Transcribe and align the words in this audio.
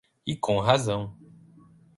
E 0.25 0.35
com 0.35 0.59
razão 0.59 1.15